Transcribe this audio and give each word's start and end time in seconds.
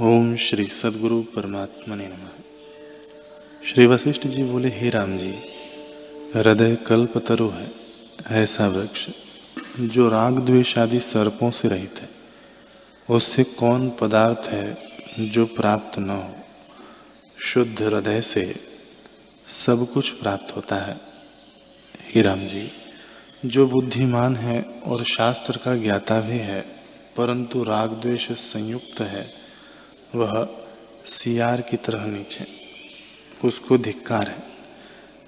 ओम 0.00 0.36
श्री 0.36 0.66
सदगुरु 0.66 1.22
परमात्मा 1.22 1.94
ने 1.94 2.06
नम। 2.06 2.28
श्री 3.66 3.86
वशिष्ठ 3.86 4.26
जी 4.26 4.42
बोले, 4.42 4.68
हे 4.68 4.90
राम 4.90 5.18
जी, 5.18 5.34
हृदय 6.34 6.76
कल्प 6.76 7.18
तरु 7.18 7.48
है, 7.48 7.70
ऐसा 8.30 8.66
वृक्ष 8.68 9.08
जो 9.80 10.08
राग 10.08 10.38
द्वेष 10.38 10.78
आदि 10.78 11.00
सर्पों 11.00 11.50
से 11.50 11.68
रहित 11.68 12.00
है, 12.02 12.08
उससे 13.10 13.44
कौन 13.44 13.92
पदार्थ 14.00 14.48
है 14.48 14.78
जो 15.20 15.46
प्राप्त 15.46 15.98
न 15.98 16.10
हो? 16.10 16.34
शुद्ध 17.44 17.82
हृदय 17.82 18.20
से 18.20 18.54
सब 19.46 19.92
कुछ 19.92 20.10
प्राप्त 20.10 20.56
होता 20.56 20.76
है। 20.76 21.00
हे 22.14 22.22
राम 22.22 22.40
जी, 22.40 22.70
जो 23.46 23.66
बुद्धिमान 23.66 24.36
है 24.36 24.62
और 24.86 25.04
शास्त्र 25.04 25.56
का 25.56 25.76
ज्ञाता 25.76 26.20
भी 26.20 26.38
है, 26.38 26.60
परंतु 27.16 27.62
राग 27.62 27.90
द्वेष 27.90 28.32
संयुक्त 28.32 29.00
है 29.00 29.45
वह 30.14 30.48
सियार 31.06 31.60
की 31.60 31.76
तरह 31.76 32.06
नीचे। 32.06 32.46
उसको 33.44 33.78
धिक्कार 33.78 34.28
है। 34.28 34.56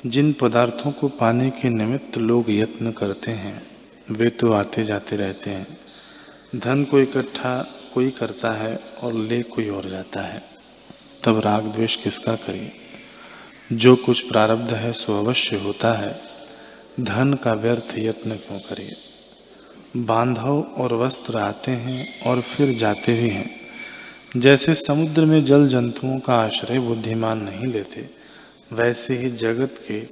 जिन 0.06 0.32
पदार्थों 0.32 0.92
को 0.92 1.08
पाने 1.08 1.50
के 1.50 1.68
निमित्त 1.68 2.18
लोग 2.18 2.50
यत्न 2.50 2.92
करते 2.92 3.32
हैं, 3.32 3.66
वे 4.10 4.30
तो 4.30 4.52
आते 4.52 4.84
जाते 4.84 5.16
रहते 5.16 5.50
हैं। 5.50 5.78
धन 6.56 6.84
को 6.84 7.00
इकट्ठा 7.00 7.74
कोई 7.94 8.10
करता 8.10 8.50
है 8.50 8.76
और 8.76 9.12
ले 9.12 9.42
कोई 9.42 9.68
और 9.68 9.88
जाता 9.88 10.20
है। 10.20 10.42
तब 11.24 11.38
राग 11.38 11.64
द्वेष 11.64 11.96
किसका 11.96 12.36
करिए? 12.36 12.72
जो 13.72 13.96
कुछ 13.96 14.20
प्रारब्ध 14.20 14.74
है, 14.74 14.92
सो 14.92 15.18
अवश्य 15.18 15.56
होता 15.56 15.92
है। 15.92 16.20
धन 17.00 17.34
का 17.34 17.52
व्यर्थ 17.52 17.94
यत्न 17.98 18.30
क्यों 18.30 18.58
करिए? 18.58 18.96
बांधव 19.96 20.60
और 20.60 20.94
वस्त्र 20.94 21.38
आते 21.38 21.72
हैं 21.72 22.20
और 22.22 22.40
फिर 22.40 22.78
जाते 22.78 23.22
भी 23.22 23.28
हैं। 23.28 23.57
जैसे 24.36 24.74
समुद्र 24.74 25.24
में 25.24 25.44
जल 25.44 25.68
जंतुओं 25.68 26.18
का 26.18 26.34
आश्रय 26.34 26.78
बुद्धिमान 26.78 27.38
नहीं 27.38 27.66
लेते, 27.66 28.10
वैसे 28.72 29.14
ही 29.14 29.30
जगत 29.30 29.74
के 29.78 30.02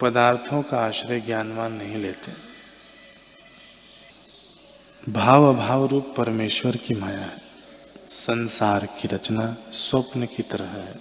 पदार्थों 0.00 0.62
का 0.62 0.80
आश्रय 0.80 1.20
ज्ञानवान 1.20 1.72
नहीं 1.72 1.96
लेते। 1.96 2.32
भाव 5.12 5.44
अभाव 5.44 5.86
रूप 5.86 6.14
परमेश्वर 6.16 6.76
की 6.76 6.94
माया 6.94 7.18
है। 7.18 7.42
संसार 8.08 8.86
की 8.86 9.08
रचना 9.08 9.52
स्वप्न 9.72 10.26
की 10.26 10.42
तरह 10.42 10.68
है। 10.68 10.94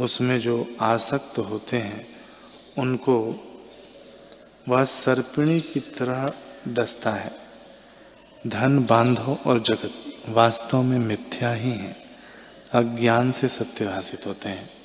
उसमें 0.00 0.40
जो 0.40 0.76
आसक्त 0.80 1.38
होते 1.38 1.76
हैं, 1.76 2.08
उनको 2.78 3.44
वह 4.68 4.84
सर्पिणी 4.84 5.60
की 5.60 5.80
तरह 5.80 6.32
डसता 6.68 7.10
है। 7.10 7.32
धन 8.46 8.78
बांधो 8.78 9.38
और 9.46 9.58
जगत 9.60 10.09
वास्तव 10.30 10.82
में 10.82 10.98
मिथ्या 10.98 11.52
ही 11.52 11.70
हैं। 11.70 11.96
अज्ञान 12.72 13.32
से 13.32 13.48
सत्य 13.48 13.84
भाषित 13.86 14.26
होते 14.26 14.48
हैं। 14.48 14.79